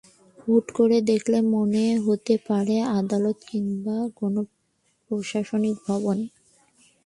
হুট 0.37 0.65
করে 0.71 0.97
দেখলে 1.11 1.37
মনে 1.53 1.85
হতে 2.05 2.35
পারে, 2.47 2.75
আদালত 2.99 3.37
কিংবা 3.47 3.97
কোনো 4.19 4.39
প্রশাসনিক 5.05 5.75
ভবন। 5.87 6.17